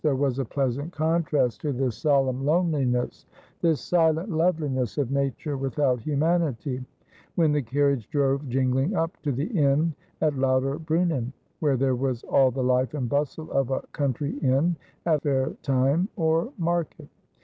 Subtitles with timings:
[0.03, 3.27] There was a pleasant contrast to this solemn loneliness,
[3.61, 6.83] this silent loveliness of Nature without humanity,
[7.35, 12.49] when the carriage drove jingling up to the inn at Lauterbrunnen, where there was all
[12.49, 14.75] the life and bustle of a country inn
[15.05, 17.07] at fair time or market.